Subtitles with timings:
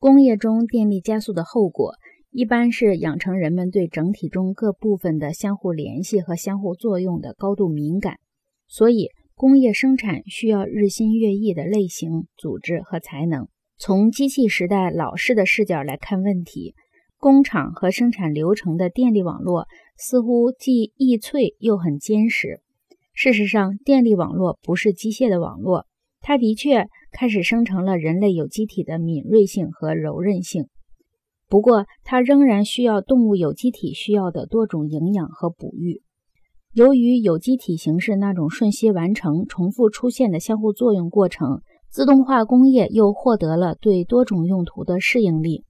[0.00, 1.94] 工业中电力加速的后果，
[2.30, 8.18] 一般是养成人们对整体中各部分的相互联系和相互作用的高度敏感。
[8.68, 13.48] 所以，工业生产需要日新月异的类型、组织和才能。
[13.76, 16.76] 从机器时代老式的视角来看问题，
[17.18, 22.60] 工厂和生产流程的电力网络似乎既易脆又很坚实。
[23.14, 25.86] 事实上，电力网络不是机械的网络，
[26.20, 26.86] 它的确。
[27.10, 30.66] 开始生成了人类有机体的敏锐性和柔韧性，
[31.48, 36.02] 不过它仍然需要动物有机体需要的多种营养和哺育。
[36.74, 45.64] 由于有机体形式那种瞬息完成、重复出现的相互作用过程，自动化工业又获得了对多种用途的适应力。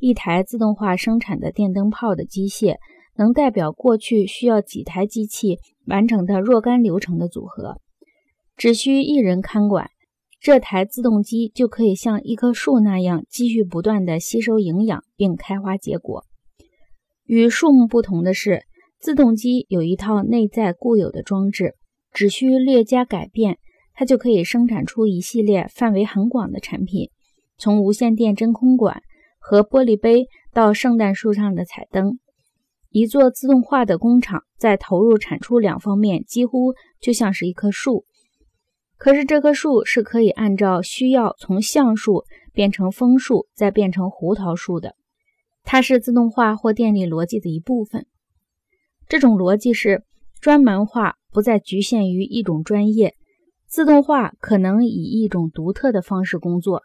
[0.00, 2.76] 一台自动化生产的电灯泡的机械，
[3.16, 7.76] 能代表过去需要几台机器完成的若干流程的组合，
[8.56, 9.90] 只需一人看管。
[10.40, 16.24] 这台自动机就可以像一棵树那样继续不断地吸收营养并开花结果。
[17.26, 18.62] 与树木不同的是，
[18.98, 21.74] 自动机有一套内在固有的装置，
[22.10, 23.58] 只需略加改变，
[23.92, 27.10] 它就可以生产出一系列范围很广的产品，
[27.58, 29.02] 从无线电真空管
[29.38, 32.18] 和玻璃杯到圣诞树上的彩灯。
[32.88, 38.06] 一座自动化的工厂在投入产出两方面几乎就像是一棵树。
[39.00, 44.94] 可是这棵树是可以按照需要从橡树变成枫树，再变成胡桃树的。
[45.64, 48.04] 它是自动化或电力逻辑的一部分。
[49.08, 50.04] 这种逻辑是
[50.38, 53.14] 专门化，不再局限于一种专业。
[53.66, 56.82] 自动化可能以一种独特的方式工作，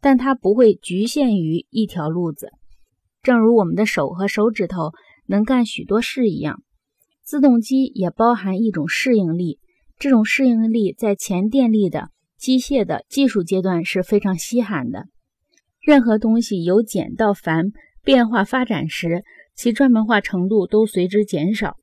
[0.00, 2.50] 但它不会局限于一条路子。
[3.22, 4.92] 正如我们的手和手指头
[5.26, 6.62] 能干许多事一样，
[7.22, 9.58] 自动机也包含一种适应力。
[9.98, 15.06] 这种适应力在前电力的机械的技术阶段是非常稀罕的。
[15.80, 17.66] 任何东西由简到繁
[18.04, 19.24] 变化发展时，
[19.54, 21.76] 其专门化程度都随之减少。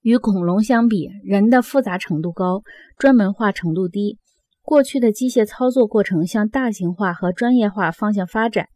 [0.00, 2.62] 与恐龙相比，人的复杂程度高，
[2.98, 4.18] 专门化程度低。
[4.62, 8.66] 过去的机械操作过程向大型化和专业化方向发展，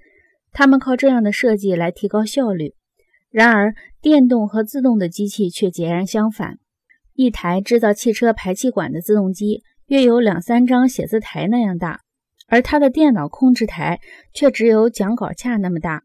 [0.52, 2.74] 他们靠这样的设计来提高效率。
[3.30, 6.58] 然而，电动和自动的机器却截然相反。
[7.16, 12.00] 一台制造汽车排气管的自动机约有两三张写字台那样大，
[12.46, 14.00] 而它的电脑控制台
[14.34, 16.02] 却只有讲稿架那么大。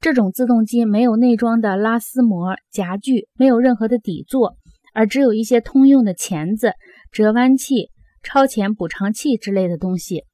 [0.00, 4.56] 这种自动机没有内装的拉丝膜夹具，没有任何的底座，
[4.92, 6.72] 而只有一些通用的钳子、
[7.12, 7.90] 折弯器、
[8.22, 10.24] 超前补偿器之类的东西。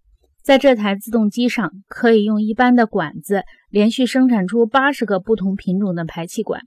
[0.42, 6.62] 在这台自动机上，可以用一般的管子连续生产出八十个不同品种的排气管。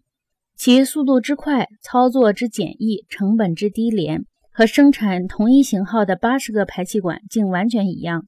[0.60, 8.26] 其速度之快，操作之简易，成本之低廉，和生产同一型号的八十个排气管竟完全一样。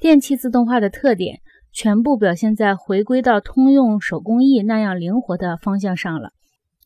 [0.00, 1.38] 电气自动化的特点
[1.72, 6.32] 全部表现在回归到通用手工艺那样灵活的方向上了。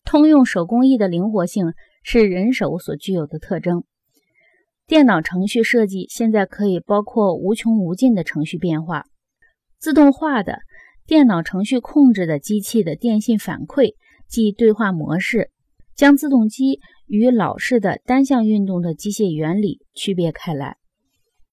[0.05, 1.73] 通用手工艺的灵活性
[2.03, 3.85] 是人手所具有的特征。
[4.87, 9.05] 电脑程序设计现在可以包括无穷无尽的程序变化。
[9.79, 10.59] 自动化的
[11.07, 13.95] 电脑程序控制的机器的电信反馈。
[14.35, 15.53] 即对话模式，
[15.95, 20.77] 将自动机与老式的单向运动的机械原理区别开来。